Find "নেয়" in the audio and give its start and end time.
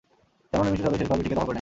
1.47-1.49